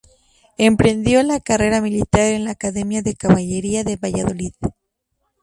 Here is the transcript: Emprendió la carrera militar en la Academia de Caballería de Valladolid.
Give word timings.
Emprendió 0.57 1.21
la 1.21 1.39
carrera 1.39 1.79
militar 1.79 2.21
en 2.31 2.45
la 2.45 2.49
Academia 2.49 3.03
de 3.03 3.13
Caballería 3.15 3.83
de 3.83 3.97
Valladolid. 3.97 4.53